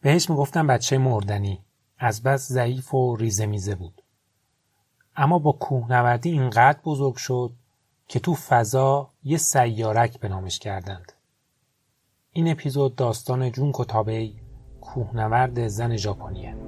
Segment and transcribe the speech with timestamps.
[0.00, 1.64] بهش می‌گفتن بچه مردنی.
[1.98, 4.02] از بس ضعیف و ریزه میزه بود.
[5.16, 7.52] اما با کوهنوردی اینقدر بزرگ شد
[8.08, 11.12] که تو فضا یه سیارک به نامش کردند.
[12.32, 14.40] این اپیزود داستان جون کتابی
[14.80, 16.67] کوهنورد زن ژاپنیه.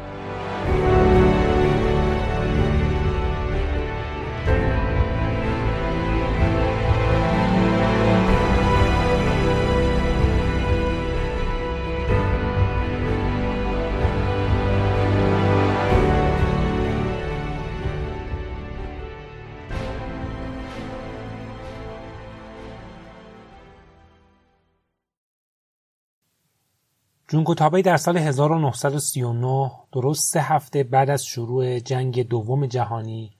[27.31, 33.31] تابی در سال 1939 درست سه هفته بعد از شروع جنگ دوم جهانی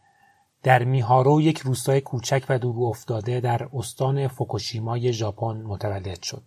[0.64, 6.44] در میهارو یک روستای کوچک و دور افتاده در استان فوکوشیمای ژاپن متولد شد.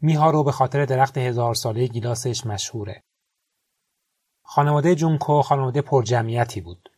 [0.00, 3.02] میهارو به خاطر درخت هزار ساله گیلاسش مشهوره.
[4.42, 6.90] خانواده جونکو خانواده پرجمعیتی بود.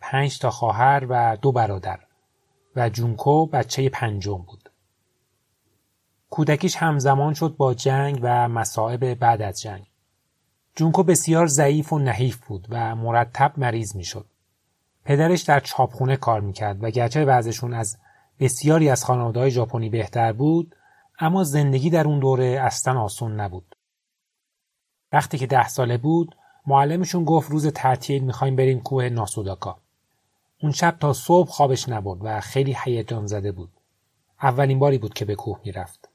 [0.00, 2.00] پنج تا خواهر و دو برادر
[2.76, 4.69] و جونکو بچه پنجم بود.
[6.30, 9.86] کودکیش همزمان شد با جنگ و مصائب بعد از جنگ.
[10.76, 14.26] جونکو بسیار ضعیف و نحیف بود و مرتب مریض می‌شد.
[15.04, 17.98] پدرش در چاپخونه کار می‌کرد و گرچه وضعشون از
[18.40, 20.76] بسیاری از خانواده ژاپنی بهتر بود
[21.18, 23.76] اما زندگی در اون دوره اصلا آسون نبود.
[25.12, 26.36] وقتی که ده ساله بود
[26.66, 29.78] معلمشون گفت روز تعطیل می‌خوایم بریم کوه ناسوداکا.
[30.62, 33.70] اون شب تا صبح خوابش نبرد و خیلی هیجان زده بود.
[34.42, 36.09] اولین باری بود که به کوه می‌رفت.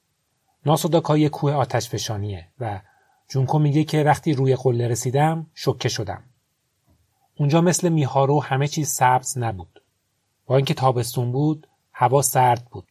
[0.65, 2.81] ناسوداکا یه کوه آتش فشانیه و
[3.27, 6.23] جونکو میگه که وقتی روی قله رسیدم شکه شدم.
[7.37, 9.81] اونجا مثل میهارو همه چیز سبز نبود.
[10.45, 12.87] با اینکه تابستون بود هوا سرد بود.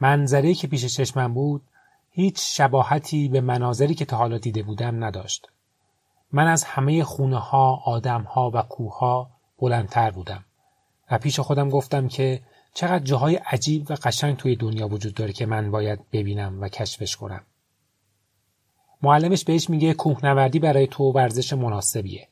[0.00, 1.62] منظری که پیش چشمم بود
[2.10, 5.48] هیچ شباهتی به مناظری که تا حالا دیده بودم نداشت.
[6.32, 10.44] من از همه خونه ها، آدم ها و کوه ها بلندتر بودم
[11.10, 12.42] و پیش خودم گفتم که
[12.74, 17.16] چقدر جاهای عجیب و قشنگ توی دنیا وجود داره که من باید ببینم و کشفش
[17.16, 17.46] کنم.
[19.02, 22.28] معلمش بهش میگه کوهنوردی برای تو ورزش مناسبیه.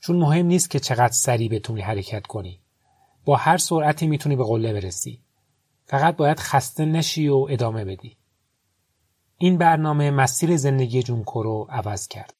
[0.00, 2.60] چون مهم نیست که چقدر سریع بتونی حرکت کنی.
[3.24, 5.22] با هر سرعتی می‌تونی به قله برسی.
[5.86, 8.16] فقط باید خسته نشی و ادامه بدی.
[9.38, 12.34] این برنامه مسیر زندگی جونکو رو عوض کرد.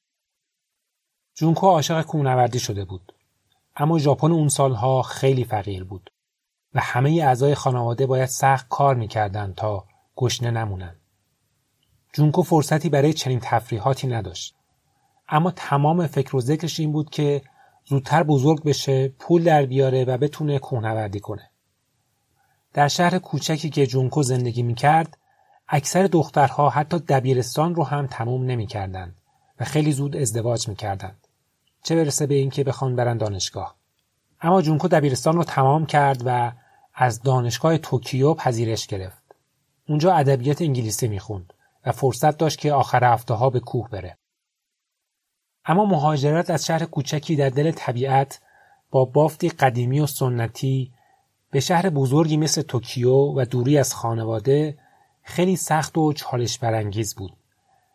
[1.34, 3.12] جونکو عاشق کوهنوردی شده بود.
[3.77, 6.10] اما ژاپن اون سالها خیلی فقیر بود.
[6.81, 9.84] همه اعضای خانواده باید سخت کار می‌کردند تا
[10.16, 10.94] گشنه نمونن.
[12.12, 14.55] جونکو فرصتی برای چنین تفریحاتی نداشت.
[15.28, 17.43] اما تمام فکر و ذکرش این بود که
[17.84, 21.50] زودتر بزرگ بشه، پول در بیاره و بتونه کوهنوردی کنه.
[22.75, 25.19] در شهر کوچکی که جونکو زندگی می‌کرد،
[25.69, 29.21] اکثر دخترها حتی دبیرستان رو هم تموم نمی‌کردند
[29.60, 31.27] و خیلی زود ازدواج می‌کردند.
[31.83, 33.77] چه برسه به اینکه بخوان برن دانشگاه.
[34.41, 36.53] اما جونکو دبیرستان رو تمام کرد و
[37.00, 39.22] از دانشگاه توکیو پذیرش گرفت.
[39.89, 41.53] اونجا ادبیات انگلیسی می‌خوند
[41.86, 44.18] و فرصت داشت که آخر هفته ها به کوه بره.
[45.65, 48.41] اما مهاجرت از شهر کوچکی در دل طبیعت
[48.91, 50.92] با بافتی قدیمی و سنتی
[51.50, 54.78] به شهر بزرگی مثل توکیو و دوری از خانواده
[55.22, 57.33] خیلی سخت و چالش برانگیز بود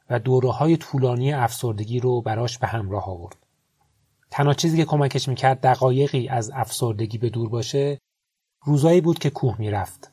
[0.10, 3.36] و دوره های طولانی افسردگی رو براش به همراه آورد.
[4.32, 8.00] تنها چیزی که کمکش می‌کرد دقایقی از افسردگی به دور باشه
[8.66, 10.12] روزایی بود که کوه می‌رفت.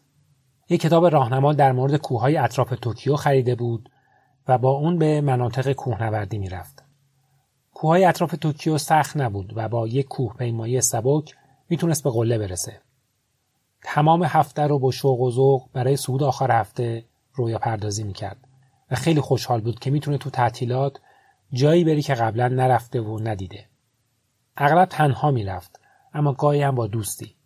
[0.68, 3.90] یک کتاب راهنما در مورد کوههای اطراف توکیو خریده بود
[4.48, 6.84] و با اون به مناطق کوهنوردی می‌رفت.
[7.74, 11.34] کوههای اطراف توکیو سخت نبود و با یک کوه پیمایی سبک
[11.68, 12.80] می‌تونست به قله برسه.
[13.82, 17.04] تمام هفته رو با شوق و ذوق برای صعود آخر هفته
[17.34, 18.48] رویا پردازی می‌کرد
[18.90, 20.96] و خیلی خوشحال بود که می‌تونه تو تعطیلات
[21.52, 23.66] جایی بری که قبلا نرفته و ندیده.
[24.56, 25.80] اغلب تنها می‌رفت
[26.14, 27.36] اما گاهی هم با دوستی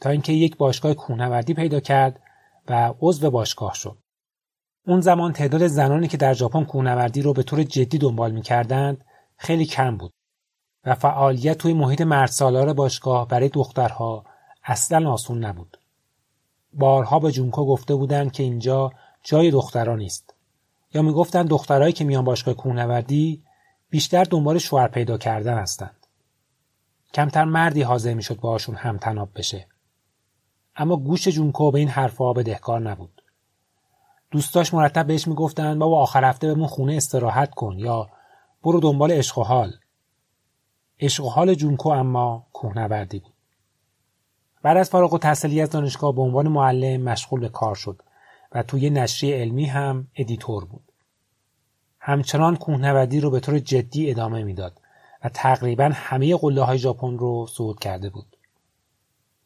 [0.00, 2.20] تا اینکه یک باشگاه کوهنوردی پیدا کرد
[2.68, 3.98] و عضو باشگاه شد.
[4.86, 9.04] اون زمان تعداد زنانی که در ژاپن کوهنوردی رو به طور جدی دنبال می‌کردند
[9.36, 10.12] خیلی کم بود
[10.84, 14.24] و فعالیت توی محیط مردسالار باشگاه برای دخترها
[14.64, 15.78] اصلا آسون نبود.
[16.72, 20.34] بارها به جونکو گفته بودند که اینجا جای دختران نیست.
[20.94, 23.42] یا می‌گفتند دخترهایی که میان باشگاه کوهنوردی
[23.90, 26.06] بیشتر دنبال شوهر پیدا کردن هستند.
[27.14, 29.66] کمتر مردی حاضر می‌شد باهاشون همتناب بشه.
[30.76, 33.22] اما گوش جونکو به این حرفها بدهکار نبود.
[34.30, 38.08] دوستاش مرتب بهش می‌گفتند بابا آخر هفته بهمون خونه استراحت کن یا
[38.62, 39.72] برو دنبال عشق و حال.
[41.00, 43.32] عشق و حال جونکو اما کوهنوردی بود.
[44.62, 48.02] بعد از فارغ‌التحصیلی از دانشگاه به عنوان معلم مشغول به کار شد
[48.52, 50.92] و توی نشریه علمی هم editor بود.
[52.00, 54.80] همچنان کوهنوردی رو به طور جدی ادامه می‌داد
[55.24, 58.35] و تقریبا همه قله های ژاپن رو صعود کرده بود.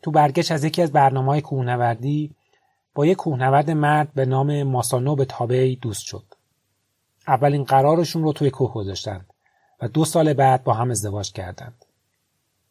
[0.02, 2.34] تو برگشت از یکی از برنامه های کوهنوردی
[2.94, 6.24] با یک کوهنورد مرد به نام ماسانوبو تابعی دوست شد.
[7.28, 9.26] اولین قرارشون رو توی کوه گذاشتند
[9.80, 11.84] و دو سال بعد با هم ازدواج کردند.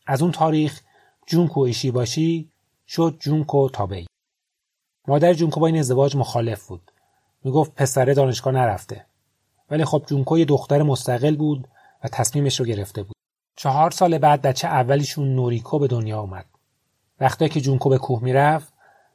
[0.06, 0.82] از اون تاریخ
[1.28, 2.52] جونکو ایشی باشی
[2.88, 4.08] شد جونکو تابعی.
[5.08, 6.92] مادر جونکو با این ازدواج مخالف بود.
[7.44, 9.06] می‌گفت پسره دانشگاه نرفته.
[9.70, 11.68] ولی خب جونکو یه دختر مستقل بود
[12.04, 13.16] و تصمیمش رو گرفته بود.
[13.56, 16.46] چهار سال بعد بچه اولیشون نوریکو به دنیا اومد.
[17.20, 18.74] وقتی که جونکو به کوه می‌رفت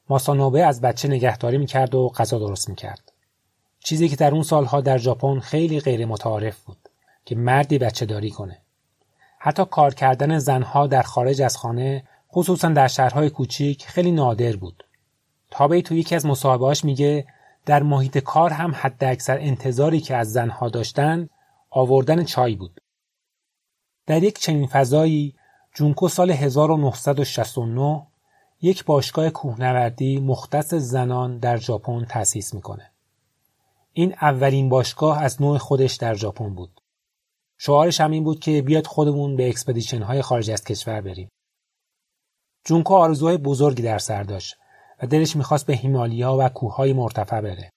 [0.08, 3.12] ماسانوبه از بچه نگهداری می‌کرد و غذا درست می‌کرد.
[3.78, 6.88] چیزی که در اون سالها در ژاپن خیلی غیر متعارف بود
[7.24, 8.58] که مردی بچه داری کنه.
[9.38, 14.84] حتی کار کردن زنها در خارج از خانه خصوصا در شهرهای کوچیک خیلی نادر بود.
[15.50, 17.26] تابعی تو یکی از مصاحبهاش میگه
[17.66, 21.28] در محیط کار هم حد اکثر انتظاری که از زنها داشتن
[21.70, 22.80] آوردن چای بود.
[24.06, 25.34] در یک چنین فضایی
[25.76, 28.06] جونکو سال 1969
[28.62, 32.90] یک باشگاه کوهنوردی مختص زنان در ژاپن تأسیس می‌کنه.
[33.92, 36.80] این اولین باشگاه از نوع خودش در ژاپن بود.
[37.58, 41.28] شعارش هم این بود که بیاید خودمون به expedition های خارج از کشور بریم.
[42.64, 44.56] جونکو آرزوهای بزرگی در سر داشت
[45.02, 47.70] و دلش می‌خواست به هیمالیا و کوههای مرتفع بره.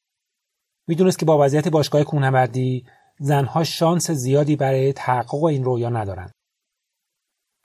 [0.87, 2.85] می‌دونست که با وضعیت باشگاه کوهنوردی
[3.19, 6.36] زنها شانس زیادی برای تحقق این رویا ندارند.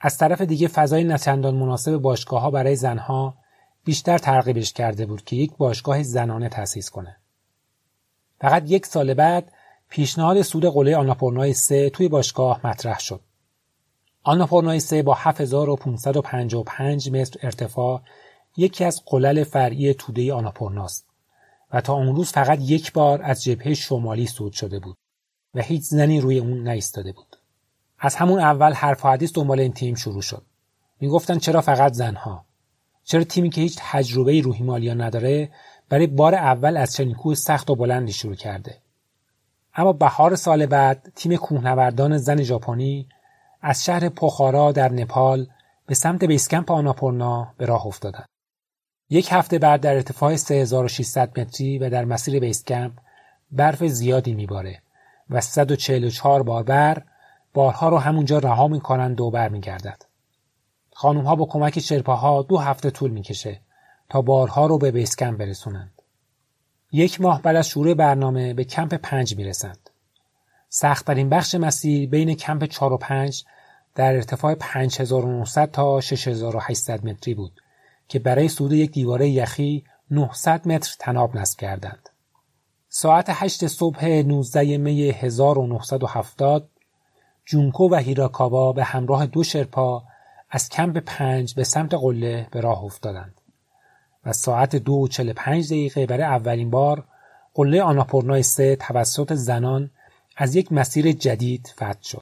[0.05, 3.37] از طرف دیگه فضای نچندان مناسب باشگاه ها برای زنها
[3.83, 7.17] بیشتر ترغیبش کرده بود که یک باشگاه زنانه تأسیس کنه.
[8.41, 9.51] فقط یک سال بعد
[9.89, 13.21] پیشنهاد سود قله آناپورنای سه توی باشگاه مطرح شد.
[14.23, 18.01] آناپورنای سه با 7555 متر ارتفاع
[18.57, 21.05] یکی از قلل فرعی توده آناپورناست
[21.73, 24.97] و تا اون روز فقط یک بار از جبهه شمالی سود شده بود
[25.53, 27.32] و هیچ زنی روی اون نایستاده بود.
[28.05, 30.45] از همون اول حرف و حدیث دنبال این تیم شروع شد.
[30.99, 32.45] می‌گفتن چرا فقط زنها؟
[33.03, 35.49] چرا تیمی که هیچ تجربه رو هیمالیا نداره
[35.89, 38.77] برای بار اول از چنین کوه سخت و بلندی شروع کرده؟
[39.75, 43.07] اما بهار سال بعد تیم کوهنوردان زن ژاپنی
[43.61, 45.47] از شهر پوخارا در نپال
[45.87, 48.25] به سمت بیسکمپ آناپورنا به راه افتادند.
[49.09, 52.91] یک هفته بعد در ارتفاع 3600 متری و در مسیر بیسکمپ
[53.51, 54.81] برف زیادی میباره
[55.29, 57.03] و 144 باربر
[57.53, 60.05] بارها رو همونجا رها می‌کنند و برمیگردد.
[60.93, 63.61] خانوم ها با کمک شرپاها دو هفته طول می‌کشه
[64.09, 66.01] تا بارها رو به بیسکمپ برسونند.
[66.91, 69.89] یک ماه بعد از شروع برنامه به کمپ پنج می‌رسند.
[70.69, 73.43] سختترین بخش مسیر بین کمپ 4 و 5
[73.95, 77.61] در ارتفاع 5900 تا 6800 متری بود
[78.07, 82.09] که برای صعود یک دیواره یخی 900 متر تناب نصب کردند.
[82.89, 86.69] ساعت 8 صبح 19 می 1970
[87.45, 90.03] جونکو و هیراکاوا به همراه دو شرپا
[90.49, 93.41] از کمپ پنج به سمت قله به راه افتادند
[94.25, 97.03] و ساعت دو و چل پنج دقیقه برای اولین بار
[97.53, 99.91] قله آناپورنای سه توسط زنان
[100.37, 102.21] از یک مسیر جدید فتح شد.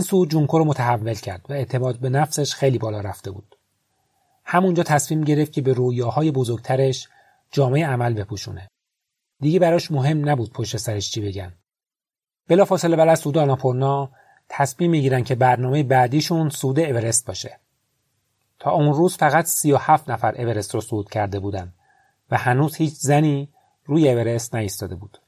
[0.00, 3.56] این صعود جونکو رو متحول کرد و اعتماد به نفسش خیلی بالا رفته بود.
[4.44, 7.08] همونجا تصمیم گرفت که به رویاهای بزرگترش
[7.50, 8.68] جامعه عمل بپوشونه.
[9.40, 11.52] دیگه براش مهم نبود پشت سرش چی بگن.
[12.48, 14.10] بلافاصله بعد از سود آناپورنا
[14.48, 17.60] تصمیم می‌گیرن که برنامه بعدیشون سود اورست باشه.
[18.58, 21.72] تا اون روز فقط 37 نفر اورست رو صعود کرده بودن
[22.30, 23.48] و هنوز هیچ زنی
[23.84, 25.18] روی اورست نایستاده بود.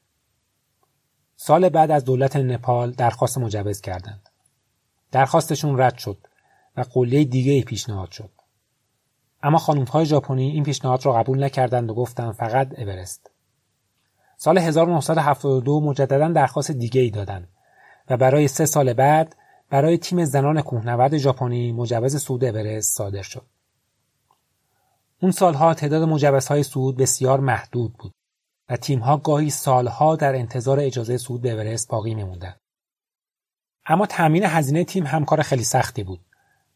[1.35, 4.32] سال بعد از دولت نپال درخواست مجوز کردند.
[5.13, 6.17] درخواستشون رد شد
[6.77, 8.29] و قله دیگه پیشنهاد شد.
[9.43, 13.31] اما خانمهای ژاپنی این پیشنهاد را قبول نکردند و گفتند فقط اورست.
[14.37, 17.47] سال 1972 مجددا درخواست دیگه ای دادند
[18.09, 19.35] و برای سه سال بعد
[19.69, 23.45] برای تیم زنان کوهنورد ژاپنی مجوز صعود اورست صادر شد.
[25.21, 28.13] اون سالها تعداد مجوزهای صعود بسیار محدود بود
[28.69, 32.62] و تیمها گاهی سالها در انتظار اجازه صعود به اورست باقی میموندند.
[33.85, 36.19] اما تامین هزینه تیم همکار خیلی سختی بود.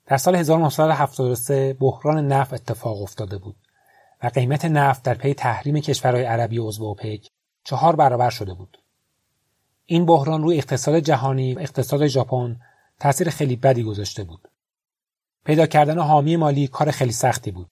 [0.06, 3.56] در سال 1973 بحران نفت اتفاق افتاده بود
[4.24, 7.28] و قیمت نفت در پی تحریم کشورهای عربی عضو اوپک
[7.64, 8.78] چهار برابر شده بود.
[9.86, 12.60] این بحران روی اقتصاد جهانی و اقتصاد ژاپن
[13.00, 14.48] تاثیر خیلی بدی گذاشته بود.
[15.46, 17.70] پیدا کردن حامی مالی کار خیلی سختی بود.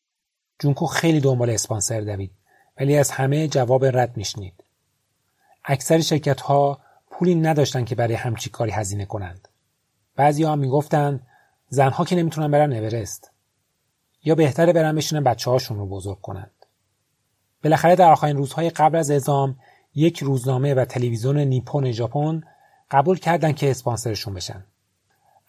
[0.59, 2.31] جونکو خیلی دنبال اسپانسر دوید
[2.79, 4.63] ولی از همه جواب رد میشنید.
[5.65, 6.79] اکثر شرکت ها
[7.19, 9.47] پولی نداشتن که برای همچی کاری هزینه کنند.
[10.15, 11.27] بعضی ها می‌گفتند
[11.69, 13.31] زنها که نمی‌تونن برن اورست
[14.23, 16.51] یا بهتره برن بشینن بچه هاشون رو بزرگ کنند.
[17.63, 19.59] بالاخره در آخرین روزهای قبل از اعزام
[19.95, 22.43] یک روزنامه و تلویزیون نیپون ژاپن
[22.91, 24.65] قبول کردند که اسپانسرشون بشن.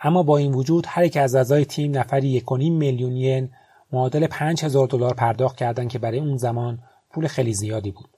[0.00, 3.50] اما با این وجود هر یک از اعضای تیم نفری یک میلیون ین
[3.92, 6.78] معادل 5000 دلار پرداخت کردند که برای اون زمان
[7.10, 8.15] پول خیلی زیادی بود.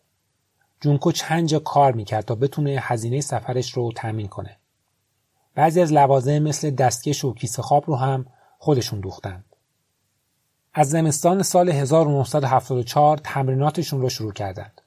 [0.81, 4.57] جونکو چند جا کار می‌کرد تا بتونه هزینه سفرش رو تامین کنه.
[5.55, 8.27] بعضی از لوازم مثل دستکش و کیسه خواب رو هم
[8.59, 9.45] خودشون دوختند.
[10.75, 14.81] از زمستان سال 1974 تمریناتشون رو شروع کردند.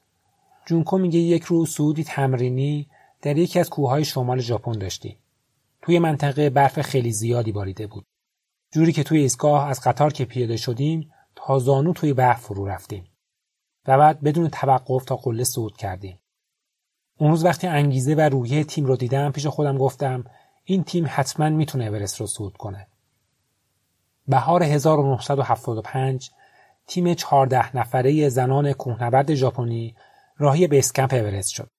[0.65, 2.87] جونکو میگه یک روز سعودی تمرینی
[3.21, 5.17] در یکی از کوههای شمال ژاپن داشتیم.
[5.81, 8.05] توی منطقه برف خیلی زیادی باریده بود.
[8.71, 13.10] جوری که توی ایستگاه از قطار که پیاده شدیم تا زانو توی برف فرو رفتیم.
[13.87, 16.19] و بعد بدون توقف تا قله صعود کردیم.
[17.17, 20.23] اون روز وقتی انگیزه و روحیه تیم رو دیدم پیش خودم گفتم
[20.63, 22.87] این تیم حتما می‌تونه اورست رو صعود کنه.
[24.27, 26.31] بهار 1975
[26.87, 29.95] تیم 14 نفره زنان کوهنورد ژاپنی
[30.37, 31.69] راهی base camp اورست شد.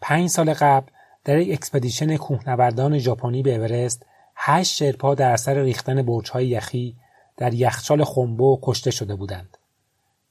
[0.00, 0.86] پنج سال قبل
[1.24, 6.96] در یک expedition کوهنوردان ژاپنی به اورست هشت شرپا در اثر ریختن برج‌های یخی
[7.36, 9.56] در یخچال خومبو کشته شده بودند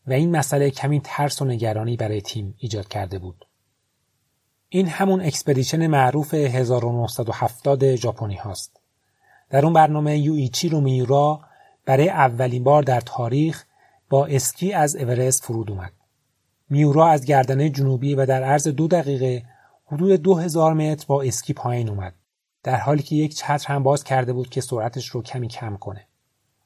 [0.07, 3.45] و این مسئله کمی ترس و نگرانی برای تیم ایجاد کرده بود.
[4.69, 8.79] این همون expedition معروف 1970 ژاپنی هاست.
[9.49, 11.41] در اون برنامه یوییچیرو میورا
[11.85, 13.65] برای اولین بار در تاریخ
[14.09, 15.91] با اسکی از اورست فرود اومد.
[16.69, 19.43] میورا از گردنه جنوبی و در عرض دو دقیقه
[19.85, 22.13] حدود دو هزار متر با اسکی پایین اومد.
[22.63, 26.07] در حالی که یک چتر هم باز کرده بود که سرعتش رو کمی کم کنه.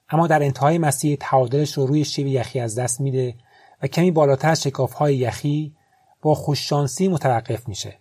[0.09, 3.35] اما در انتهای مسیر تعادلش رو روی شیب یخی از دست میده
[3.83, 5.75] و کمی بالاتر از های یخی
[6.21, 7.97] با خوششانسی متوقف میشه.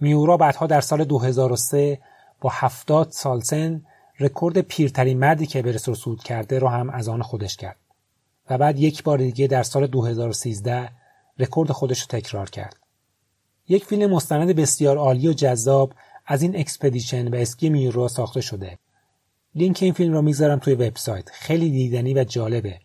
[0.00, 2.00] میورا بعدها در سال 2003
[2.40, 3.82] با 70 سال سن
[4.20, 7.76] رکورد پیرترین مردی که برس رو صعود کرده رو هم از آن خودش کرد
[8.50, 10.90] و بعد یک بار دیگه در سال 2013
[11.38, 12.76] رکورد خودش رو تکرار کرد.
[13.68, 15.92] یک فیلم مستند بسیار عالی و جذاب
[16.26, 18.78] از این expedition و اسکی میورا ساخته شده.
[19.58, 21.30] لینک این فیلم رو می‌ذارم توی وبسایت.
[21.30, 22.80] خیلی دیدنی و جالبه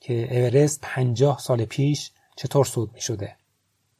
[0.00, 3.36] که اورست 50 سال پیش چطور صعود می شده.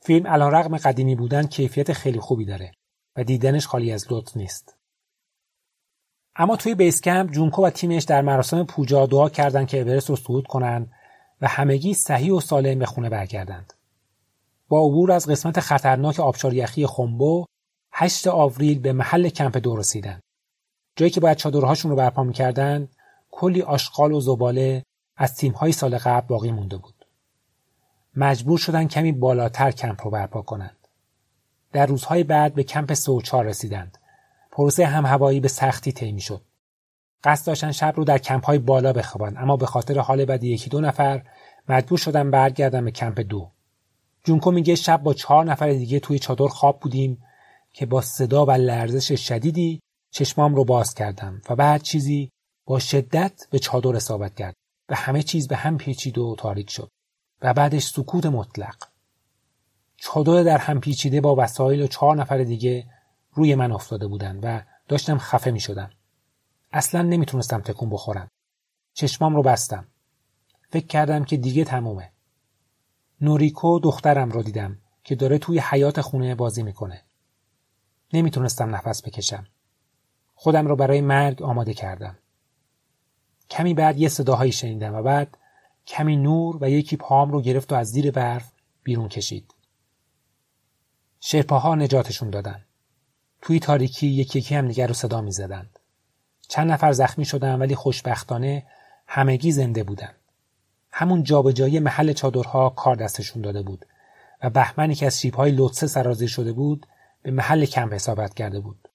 [0.00, 2.73] فیلم علی‌رغم قدیمی بودن کیفیت خیلی خوبی داره
[3.16, 4.76] و دیدنش خالی از لطف نیست.
[6.37, 10.16] اما توی base camp جونکو و تیمش در مراسم پوجا دعا کردند که اورست رو
[10.16, 10.92] صعود کنند
[11.40, 13.73] و همگی صحیح و سالم به خونه برگردند.
[14.68, 17.44] با عبور از قسمت خطرناک آبشار یخی خنبو
[17.92, 20.20] 8 آوریل به محل کمپ دو رسیدند.
[20.96, 22.88] جایی که باید چادرهاشون رو برپا می‌کردند
[23.30, 24.84] کلی آشغال و زباله
[25.16, 26.94] از تیمهای سال قبل باقی مونده بود.
[28.16, 30.88] مجبور شدن کمی بالاتر کمپ رو برپا کنند.
[31.72, 33.98] در روزهای بعد به کمپ سوچار رسیدند.
[34.50, 36.42] پروسه هم هوایی به سختی طی شد.
[37.24, 40.70] قصد داشتن شب رو در کمپ های بالا بخوابند اما به خاطر حال بد یکی
[40.70, 41.22] دو نفر
[41.68, 43.50] مجبور شدن برگردن به کمپ دو.
[44.24, 47.22] جونکو میگه شب با چهار نفر دیگه توی چادر خواب بودیم
[47.72, 49.80] که با صدا و لرزش شدیدی
[50.16, 52.30] چشمام رو باز کردم و بعد چیزی
[52.66, 54.54] با شدت به چادر اصابت کرد
[54.88, 56.90] و همه چیز به هم پیچید و تاریک شد
[57.42, 58.76] و بعدش سکوت مطلق
[59.96, 62.87] چادر در هم پیچیده با وسایل و چهار نفر دیگه
[63.32, 65.90] روی من افتاده بودند و داشتم خفه می شدم.
[66.73, 68.28] اصلا نمی‌تونستم تکون بخورم.
[68.94, 69.88] چشمام رو بستم.
[70.70, 72.12] فکر کردم که دیگه تمومه.
[73.20, 77.02] نوریکو دخترم رو دیدم که داره توی حیات خونه بازی می‌کنه.
[78.12, 79.46] نمی‌تونستم نفس بکشم.
[80.38, 82.19] خودم رو برای مرگ آماده کردم.
[83.50, 85.38] کمی بعد یه صداهایی شنیدم و بعد
[85.87, 88.52] کمی نور و یکی پام رو گرفت و از زیر برف
[88.83, 89.55] بیرون کشید.
[91.21, 92.64] شرپاها نجاتشون دادن.
[93.43, 95.78] توی تاریکی یکی یکی هم دیگر رو صدا می زدند.
[96.49, 98.66] چند نفر زخمی شدن ولی خوشبختانه
[99.07, 100.12] همگی زنده بودن.
[100.90, 103.87] همون جابجایی محل چادرها کار دستشون داده بود
[104.43, 106.87] و بهمنی که از شیبهای لطسه سرازیر شده بود
[107.23, 108.86] به محل کمپ حسابت کرده بود.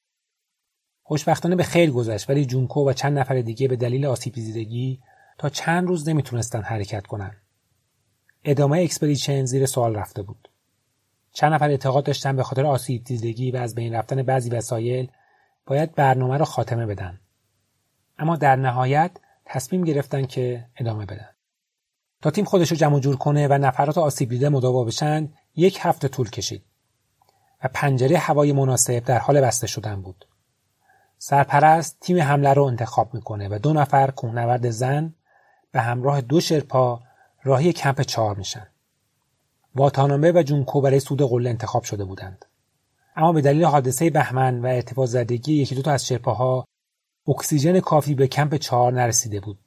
[1.04, 5.00] خوشبختانه به خیر گذشت ولی جونکو و چند نفر دیگه به دلیل آسیب دیدگی
[5.38, 7.32] تا چند روز نمی‌تونستن حرکت کنن.
[8.44, 10.50] ادامه expedition زیر سوال رفته بود.
[11.34, 15.12] چند نفر اعتقاد داشتن به خاطر آسیب دیدگی و از بین رفتن بعضی وسایل
[15.66, 17.20] باید برنامه را خاتمه بدن.
[18.18, 19.12] اما در نهایت
[19.46, 21.30] تصمیم گرفتن که ادامه بدن.
[22.22, 26.08] تا تیم خودش رو جمع جور کنه و نفرات آسیب دیده مداوا بشن یک هفته
[26.08, 26.64] طول کشید
[27.64, 30.26] و پنجره هوای مناسب در حال بسته شدن بود.
[31.24, 35.14] سرپرست تیم حمله رو انتخاب می‌کنه و دو نفر کوهنورد زن
[35.72, 37.02] به همراه دو شرپا
[37.44, 38.68] راهی کمپ چهار میشن.
[39.76, 42.46] واتانامه و جونکو برای سود قله انتخاب شده بودند.
[43.16, 46.66] اما به دلیل حادثه بهمن و ارتفاع زدگی یکی دو تا از شرپاها
[47.28, 49.60] اکسیژن کافی به کمپ چهار نرسیده بود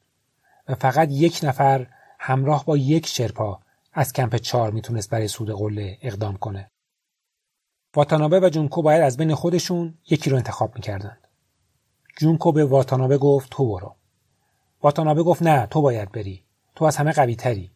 [0.69, 1.87] و فقط یک نفر
[2.19, 3.61] همراه با یک شرپا
[3.93, 6.71] از کمپ چهار می‌تونست برای سود قله اقدام کنه.
[7.97, 11.24] واتانابه و جونکو باید از بین خودشون یکی رو انتخاب می‌کردند.
[12.17, 13.97] جونکو به واتانابه گفت تو برو.
[14.83, 16.45] واتانابه گفت نه تو باید بری.
[16.75, 17.71] تو از همه قوی تری.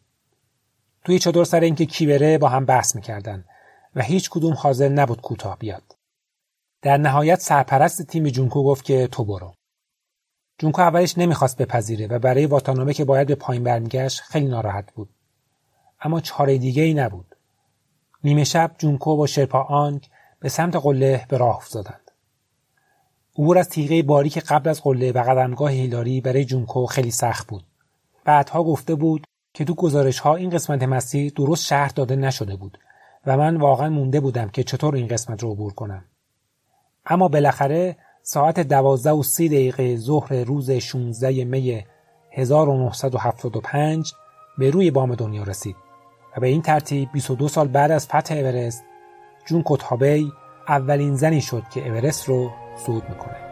[1.03, 3.45] توی چادر سر اینکه کی بره با هم بحث می‌کردن
[3.95, 5.95] و هیچ کدوم حاضر نبود کوتاه بیاد.
[6.81, 9.53] در نهایت سرپرست تیم جونکو گفت که تو برو.
[10.57, 15.09] جونکو اولش نمی‌خواست بپذیره و برای واتانامه که باید به پایین برمیگشت خیلی ناراحت بود.
[16.01, 17.35] اما چاره دیگه ای نبود.
[18.23, 20.09] نیمه شب جونکو با شرپا آنگ
[20.39, 22.08] به سمت قله به راه افتادند.
[23.39, 27.63] عبور از تیغه باریک قبل از قله و قدمگاه هیلاری برای جونکو خیلی سخت بود.
[28.25, 29.23] بعدها گفته بود
[29.53, 32.77] که تو گزارش ها این قسمت مسیر درست شهر داده نشده بود
[33.25, 36.05] و من واقعا مونده بودم که چطور این قسمت رو عبور کنم.
[37.05, 41.83] اما بالاخره ساعت دوازده و سی دقیقه ظهر روز 16 می
[42.31, 44.13] 1975
[44.57, 45.75] به روی بام دنیا رسید
[46.37, 48.83] و به این ترتیب 22 سال بعد از فتح اورست
[49.45, 50.31] جون کتابی
[50.67, 52.51] اولین زنی شد که اورست رو
[52.85, 53.48] صعود می‌کنه.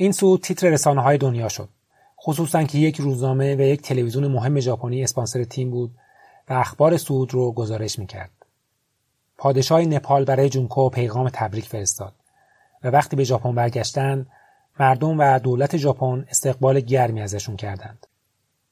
[0.00, 1.68] این صعود تیتر رسانه های دنیا شد.
[2.22, 5.90] خصوصا که یک روزنامه و یک تلویزیون مهم ژاپنی اسپانسر تیم بود
[6.48, 8.30] و اخبار صعود رو گزارش می‌کرد.
[9.38, 12.12] پادشاه نپال برای جونکو پیغام تبریک فرستاد
[12.84, 14.26] و وقتی به ژاپن برگشتن
[14.80, 18.06] مردم و دولت ژاپن استقبال گرمی ازشون کردند.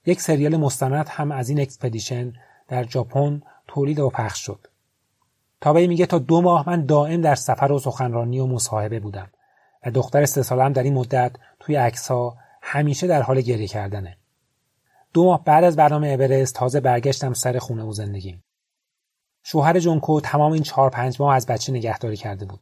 [0.06, 2.32] یک سریال مستند هم از این expedition
[2.68, 4.66] در ژاپن تولید و پخش شد.
[5.60, 9.30] تابئی میگه تا دو ماه من دائم در سفر و سخنرانی و مصاحبه بودم.
[9.86, 14.16] و دختر سه سالم در این مدت توی عکس ها همیشه در حال گریه کردنه.
[15.12, 18.44] دو ماه بعد از برنامه اورست تازه برگشتم سر خونه و زندگیم.
[19.42, 22.60] شوهر جونکو تمام این چهار پنج ماه از بچه نگهداری کرده بود.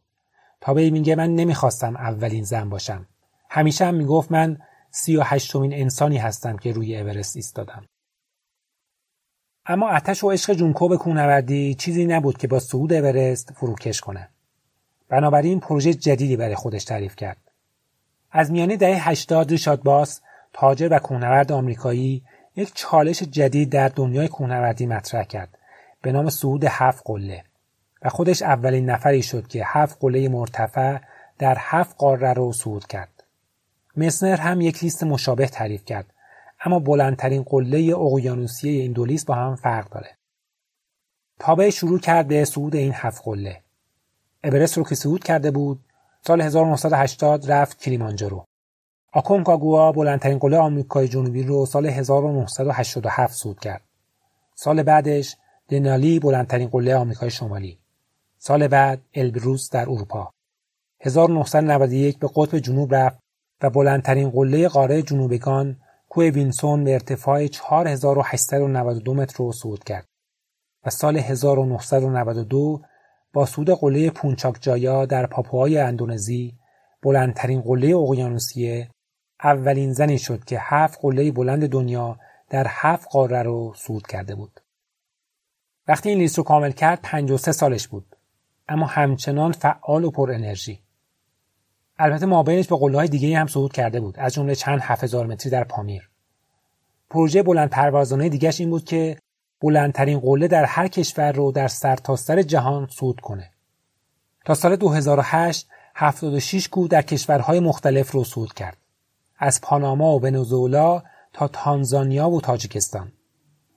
[0.61, 3.07] تا به میگه من نمی‌خواستم اولین زن باشم.
[3.49, 4.57] همیشه هم می‌گفت من
[4.91, 7.85] سی و هشتمین انسانی هستم که روی اورست ایستادم.
[9.65, 14.29] اما اتش و عشق جونکو به کوهنوردی چیزی نبود که با صعود اورست فروکش کنه.
[15.09, 17.37] بنابراین پروژه جدیدی برای خودش تعریف کرد.
[18.31, 20.21] از میانه دهه 80 ریشاد باس
[20.53, 22.23] تاجر و کوهنورد آمریکایی
[22.55, 25.57] یک چالش جدید در دنیای کوهنوردی مطرح کرد
[26.01, 27.43] به نام صعود هفت قله
[28.01, 30.97] و خودش اولین نفری شد که هفت قله مرتفع
[31.39, 33.23] در هفت قاره رو صعود کرد.
[33.97, 36.13] مسنر هم یک لیست مشابه تعریف کرد
[36.65, 40.09] اما بلندترین قله اقیانوسیه این دو لیست با هم فرق داره.
[41.39, 43.61] تابع شروع کرد به صعود این هفت قله.
[44.43, 45.79] اورست رو که صعود کرده بود.
[46.27, 48.45] سال 1980 رفت کلیمانجارو.
[49.13, 53.81] آکونکاگوا بلندترین قله آمریکای جنوبی رو سال 1987 صعود کرد.
[54.55, 55.35] سال بعدش
[55.69, 57.79] دنالی بلندترین قله آمریکای شمالی.
[58.37, 60.31] سال بعد البروس در اروپا.
[60.99, 63.19] 1991 به قطب جنوب رفت
[63.61, 65.77] و بلندترین قله قاره جنوبگان
[66.09, 70.05] کوه وینسون به ارتفاع 4892 متر رو صعود کرد
[70.85, 72.81] و سال 1992
[73.33, 76.57] با صعود قله پونچاک جایا در پاپوهای اندونزی
[77.01, 78.89] بلندترین قله اقیانوسیه
[79.43, 84.59] اولین زنی شد که هفت قله بلند دنیا در هفت قاره رو صعود کرده بود.
[85.87, 88.15] وقتی این لیست رو کامل کرد 53 سالش بود
[88.69, 90.79] اما همچنان فعال و پر انرژی.
[91.99, 95.51] البته مابینش به قله های دیگه هم صعود کرده بود از جمله چند هزار متری
[95.51, 96.09] در پامیر.
[97.09, 99.17] پروژه بلند پروازانه دیگهش این بود که
[99.61, 103.51] بلندترین قله در هر کشور رو در سرتاسر سر جهان صعود کنه.
[104.45, 108.77] تا سال 2008 76 کوه در کشورهای مختلف رو صعود کرد.
[109.37, 113.11] از پاناما و ونزوئلا تا تانزانیا و تاجیکستان.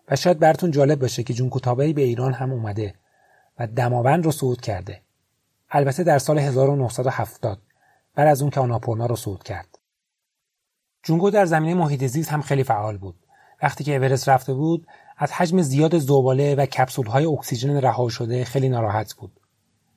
[0.08, 2.94] و شاید براتون جالب باشه که جون به ایران هم اومده
[3.58, 5.00] و دماوند رو صعود کرده.
[5.70, 7.62] البته در سال 1970
[8.14, 9.78] بعد از اون که آناپورنا رو صعود کرد.
[11.02, 13.16] جونگو در زمینه محیط زیست هم خیلی فعال بود.
[13.62, 14.86] وقتی که اورست رفته بود
[15.22, 16.66] از حجم زیاد زباله و
[17.08, 19.40] های اکسیژن رها شده خیلی ناراحت بود.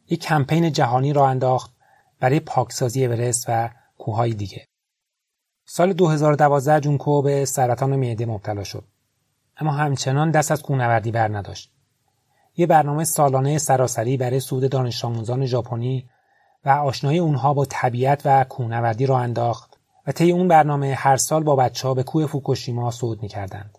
[0.09, 1.73] یک کمپین جهانی را انداخت
[2.19, 4.67] برای پاکسازی اورست و کوههای دیگه.
[5.65, 8.83] سال 2012 جونکو به سرطان معده مبتلا شد.
[9.57, 11.71] اما همچنان دست از کوهنوردی بر نداشت.
[12.55, 16.09] یه برنامه سالانه سراسری برای سود دانش آموزان ژاپنی
[16.65, 21.43] و آشنایی اونها با طبیعت و کوهنوردی را انداخت و طی اون برنامه هر سال
[21.43, 23.77] با بچه ها به کوه فوکوشیما صعود می‌کردند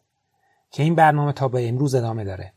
[0.74, 2.52] که این برنامه تا به امروز ادامه داره.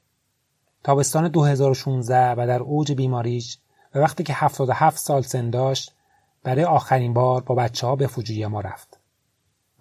[0.83, 3.59] تابستان 2016 و در اوج بیماریش
[3.95, 5.95] و وقتی که 77 سال سن داشت
[6.43, 8.99] برای آخرین بار با بچه ها به فوجیاما رفت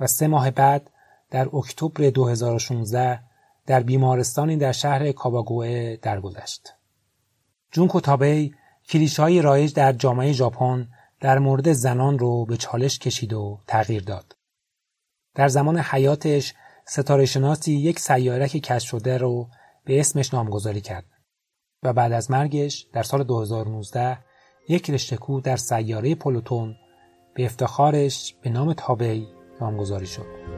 [0.01, 0.91] و سه ماه بعد
[1.31, 3.21] در اکتبر 2016
[3.67, 6.75] در بیمارستانی در شهر کاباگوئه درگذشت.
[7.73, 8.55] جون کوتابی
[9.19, 10.89] های رایج در جامعه ژاپن
[11.21, 14.37] در مورد زنان رو به چالش کشید و تغییر داد.
[15.35, 16.55] در زمان حیاتش
[16.89, 19.49] ستاره شناسی یک سیارک کشف شده رو
[19.85, 21.05] به اسمش نامگذاری کرد
[21.83, 24.19] و بعد از مرگش در سال 2019
[24.69, 26.77] یک رشته در سیاره پلوتون
[27.35, 29.29] به افتخارش به نام تابی
[29.61, 30.56] نامگذاری شد.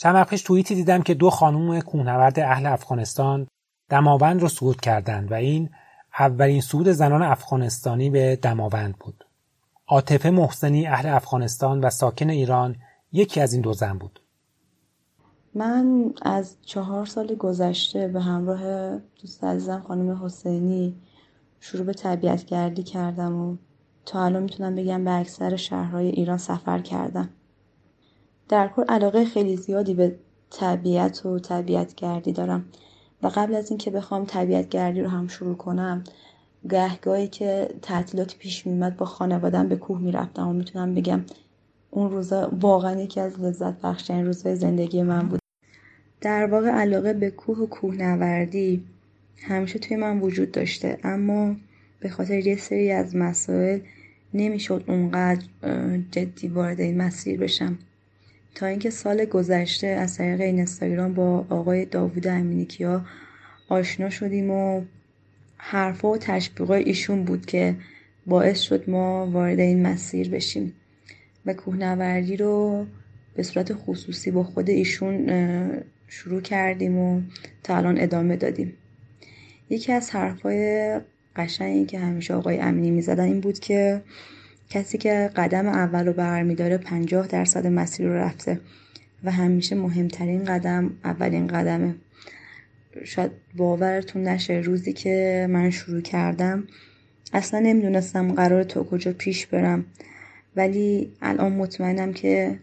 [0.00, 3.46] چند وقت پیش توییتی دیدم که دو خانم کوهنورد اهل افغانستان
[3.88, 5.70] دماوند رو صعود کردند و این
[6.18, 9.24] اولین صعود زنان افغانستانی به دماوند بود.
[9.86, 12.76] عاطفه محسنی اهل افغانستان و ساکن ایران
[13.12, 14.20] یکی از این دو زن بود.
[15.54, 20.96] من از چهار سال گذشته به همراه دوست عزیزم خانم حسینی
[21.60, 23.56] شروع به طبیعت گردی کردم و
[24.06, 27.28] تا الان می‌تونم بگم به اکثر شهرهای ایران سفر کردم.
[28.48, 30.16] در کل علاقه خیلی زیادی به
[30.50, 32.64] طبیعت و طبیعت گردی دارم.
[33.22, 36.04] و قبل از اینکه بخوام طبیعت گردی رو هم شروع کنم
[36.70, 41.20] گهگاهی که تعطیلات پیش میمد با خانوادم به کوه می‌رفتم و می‌تونم بگم
[41.90, 45.40] اون روزا واقعا یکی از لذت بخشترین روزهای زندگی من بود.
[46.20, 48.84] در واقع علاقه به کوه و کوهنوردی
[49.36, 51.56] همیشه توی من وجود داشته اما
[52.00, 53.80] به خاطر یه سری از مسائل
[54.34, 55.44] نمی‌شد اونقدر
[56.10, 57.78] جدی وارد این مسیر بشم.
[58.54, 63.04] تا اینکه سال گذشته از طریق اینستاگرام با آقای داوود امینیکیا
[63.68, 64.82] آشنا شدیم و
[65.56, 67.76] حرفا و تشبیقای ایشون بود که
[68.26, 70.72] باعث شد ما وارد این مسیر بشیم
[71.46, 72.86] و کوهنوردی رو
[73.34, 75.30] به صورت خصوصی با خود ایشون
[76.08, 77.20] شروع کردیم و
[77.62, 78.74] تا الان ادامه دادیم.
[79.70, 81.00] یکی از حرفای
[81.36, 84.02] قشنگی که همیشه آقای امینی می‌زدن این بود که
[84.70, 88.60] کسی که قدم اول رو برمیداره پنجاه درصد مسیر رو رفته
[89.24, 91.94] و همیشه مهمترین قدم اولین قدمه.
[93.04, 96.64] شاید باورتون نشه روزی که من شروع کردم
[97.32, 99.84] اصلا نمی‌دونستم قرار تا کجا پیش برم.
[100.56, 102.58] ولی الان مطمئنم که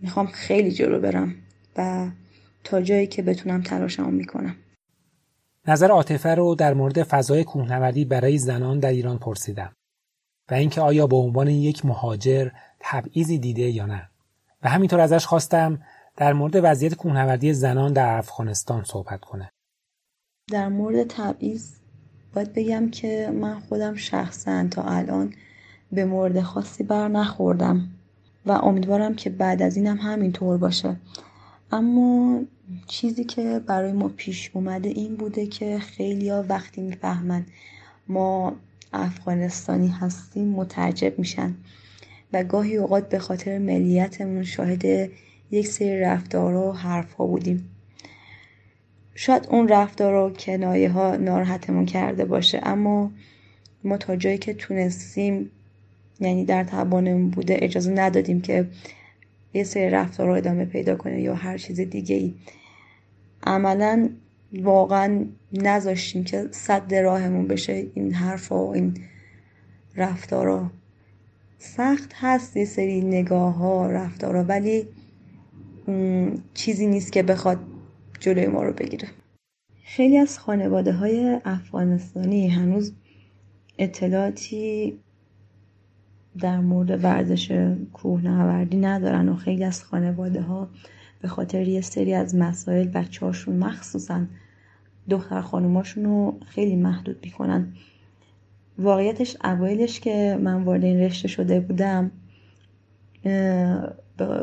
[0.00, 1.34] می‌خوام خیلی جلو برم
[1.76, 2.06] و
[2.64, 4.56] تا جایی که بتونم تلاشمو می‌کنم.
[5.68, 9.72] نظر عاطفه رو در مورد فضای کوهنوردی برای زنان در ایران پرسیدم.
[10.50, 12.48] و اینکه آیا به عنوان یک مهاجر
[12.80, 14.08] تبعیضی دیده یا نه.
[14.62, 15.82] و همینطور ازش خواستم
[16.16, 19.50] در مورد وضعیت کوهنوردی زنان در افغانستان صحبت کنه.
[20.50, 21.70] در مورد تبعیض
[22.34, 25.34] باید بگم که من خودم شخصا تا الان
[25.92, 27.88] به مورد خاصی بر نخوردم
[28.46, 30.96] و امیدوارم که بعد از اینم همینطور باشه.
[31.72, 32.40] اما
[32.86, 37.46] چیزی که برای ما پیش اومده این بوده که خیلی وقتی می‌فهمن
[38.08, 38.52] ما
[38.92, 41.54] افغانستانی هستیم متعجب میشن.
[42.32, 45.10] و گاهی اوقات به خاطر ملیتمون شاهد
[45.50, 47.70] یک سری رفتارها و حرفها بودیم.
[49.14, 53.12] شاید اون رفتار و کنایه ها ناراحتمون کرده باشه اما
[53.84, 55.50] ما تا جایی که تونستیم
[56.20, 58.68] یعنی در توانمون بوده اجازه ندادیم که
[59.54, 62.34] یه سری رفتار رو ادامه پیدا کنه یا هر چیز دیگه ای
[63.46, 64.10] عملا
[64.52, 68.94] واقعا نذاشتیم که صد راهمون بشه این حرف و این
[69.96, 70.70] رفتارا.
[71.58, 74.88] سخت هست یه سری نگاه ها رفتارا ولی
[76.54, 77.58] چیزی نیست که بخواد
[78.20, 79.08] جلوی ما رو بگیره.
[79.84, 82.92] خیلی از خانواده های افغانستانی هنوز
[83.78, 84.98] اطلاعاتی
[86.38, 90.68] در مورد ورزش کوهنوردی ندارن و خیلی از خانواده ها
[91.20, 94.24] به خاطر یه سری از مسائل بچه هاشون مخصوصا
[95.10, 97.72] دختر خانوماشون رو خیلی محدود می‌کنن.
[98.78, 102.10] واقعیتش اوایلش که من وارد این رشته شده بودم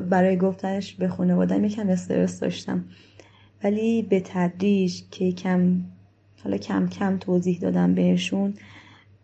[0.09, 2.85] برای گفتنش به خانوادم یکم استرس داشتم.
[3.63, 5.81] ولی به تدریج که کم
[6.43, 8.53] حالا کم کم توضیح دادم بهشون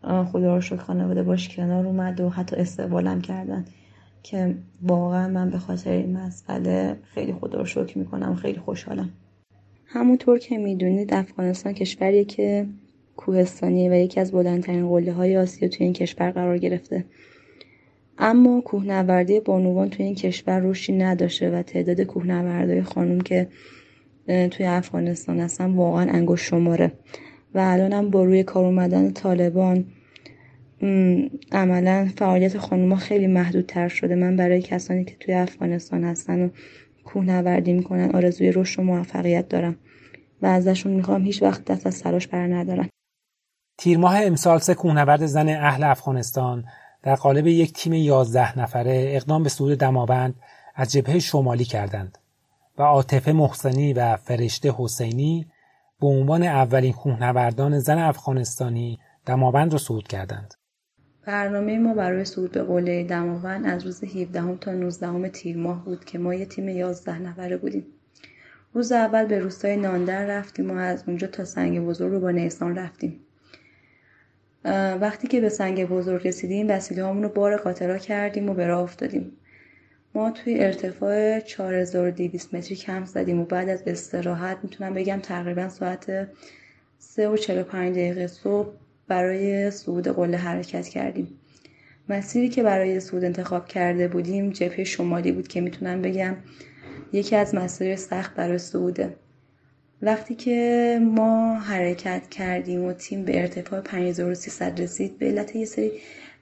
[0.03, 3.65] خدا رو شکر خانواده باش کنار اومد و حتی استقبالم کردن.
[4.23, 9.09] که واقعا من به خاطر این مسئله خیلی خدا رو شکر می‌کنم خیلی خوشحالم.
[9.85, 12.65] همونطور که می‌دونید افغانستان کشوریه که
[13.17, 17.05] کوهستانیه و یکی از بلندترین قله های آسیا توی این کشور قرار گرفته.
[18.17, 23.47] اما کوهنوردی بانوان توی این کشور رشدی نداشته و تعداد کوهنوردهای خانوم که
[24.27, 26.91] توی افغانستان هستن واقعا انگشت شماره.
[27.53, 29.85] و هم با روی کار اومدن طالبان
[31.51, 36.49] عملا فعالیت خانوما خیلی محدودتر شده من برای کسانی که توی افغانستان هستن و
[37.03, 39.75] کوهنوردی می‌کنن آرزوی رشد و موفقیت دارم
[40.41, 42.89] و ازشون می‌خوام هیچ وقت دست از سراش بر ندارن
[43.77, 46.65] تیر ماه امسال سه کوهنورد زن اهل افغانستان
[47.03, 50.35] در قالب یک تیم یازده نفره اقدام به صعود دماوند
[50.75, 52.17] از جبهه شمالی کردند
[52.77, 55.47] و عاطفه محسنی و فرشته حسینی
[56.01, 60.53] به عنوان اولین کوهنوردان زن افغانستانی دماوند را صعود کردند.
[61.25, 66.05] برنامه ما برای صعود به قله دماوند از روز 17 تا 19 تیر ماه بود
[66.05, 67.85] که ما یه تیم 11 نفره بودیم.
[68.73, 72.75] روز اول به روستای ناندر رفتیم و از اونجا تا سنگ بزرگ رو با نیسان
[72.75, 73.19] رفتیم.
[75.01, 79.31] وقتی که به سنگ بزرگ رسیدیم وسیله رو بار قاطرا کردیم و به راه افتادیم.
[80.15, 86.27] ما توی ارتفاع 4200 متری کم زدیم و بعد از استراحت می‌تونم بگم تقریبا ساعت
[86.99, 88.73] 3 و 45 دقیقه صبح
[89.11, 91.27] برای صعود قله حرکت کردیم.
[92.09, 96.35] مسیری که برای صعود انتخاب کرده بودیم جبهه شمالی بود که می‌تونم بگم.
[97.13, 99.15] یکی از مسیر سخت برای صعوده
[100.01, 105.91] وقتی که ما حرکت کردیم و تیم به ارتفاع 5300 رسید به علت یه سری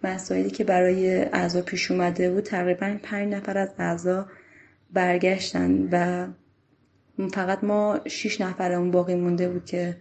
[0.03, 4.25] مسائلی که برای اعضا پیش اومده بود تقریبا پنج نفر از اعضا
[4.93, 6.27] برگشتن و
[7.33, 9.95] فقط ما شیش نفرمون باقی مونده بود که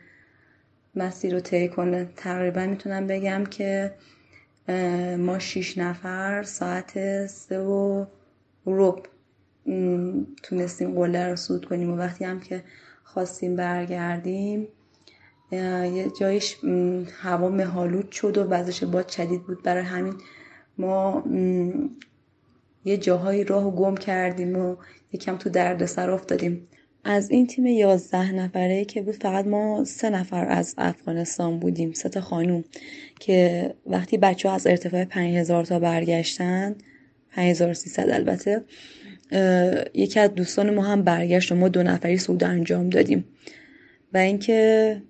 [0.98, 2.08] مسیر رو طی کنه.
[2.16, 3.94] تقریبا می‌تونم بگم که
[5.18, 8.06] ما شیش نفر ساعت سه و
[8.64, 9.06] روب
[10.42, 12.64] تونستیم قله رو سود کنیم و وقتی هم که
[13.04, 14.68] خواستیم برگردیم
[15.52, 16.56] یه جایش
[17.22, 19.62] هوا مهالود شد و وزش باد شدید بود.
[19.62, 20.14] برای همین
[20.78, 21.24] ما
[22.84, 24.76] یه جاهایی راه و گم کردیم و
[25.12, 26.68] یکم تو دردسر افتادیم.
[27.10, 32.08] از این تیم یازده نفره که بود فقط ما سه نفر از افغانستان بودیم سه
[32.08, 32.64] تا خانوم
[33.20, 36.76] که وقتی بچه ها از ارتفاع پنج هزار تا برگشتن
[37.30, 38.64] پنج هزار سیصد البته
[39.94, 43.24] یکی از دوستان ما هم برگشت و ما دو نفری سود انجام دادیم.
[44.12, 45.02] و اینکه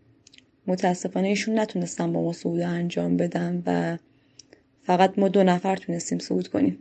[0.67, 3.99] متاسفانه ایشون نتونستن با ما صعود انجام بدن و
[4.83, 6.79] فقط ما دو نفر تونستیم صعود کنیم.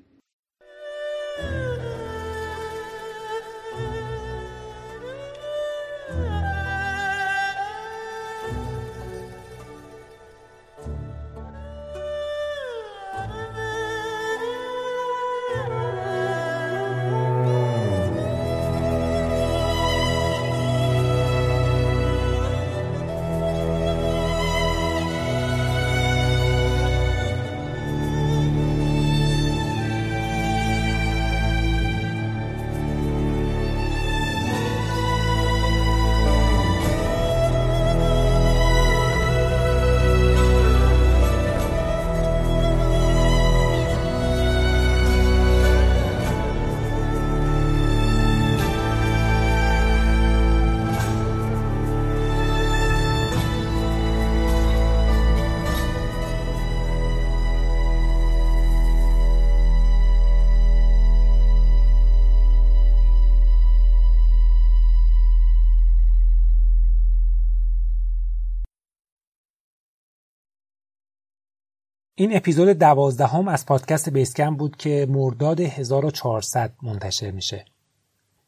[72.20, 77.66] این اپیزود دوازدهم از پادکست بیس‌کمپ بود که مرداد 1400 منتشر میشه.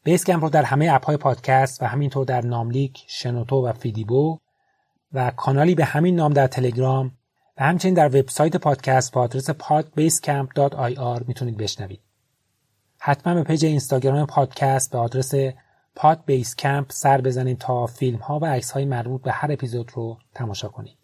[0.04, 4.38] بیس‌کمپ رو در همه app های پادکست و همینطور در ناملیک، شنوتو و فیدیبو
[5.12, 7.12] و کانالی به همین نام در تلگرام
[7.58, 12.00] و همچنین در وبسایت پادکست با آدرس podbasecamp.ir می‌تونید بشنوید.
[12.98, 15.34] حتما به page اینستاگرام پادکست به آدرس
[16.58, 20.68] بیس‌کمپ سر بزنید تا فیلم ها و عکس های مربوط به هر اپیزود رو تماشا
[20.68, 20.99] کنید.